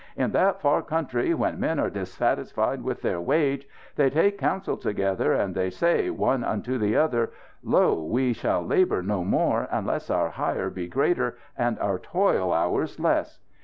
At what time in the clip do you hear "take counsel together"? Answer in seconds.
4.09-5.31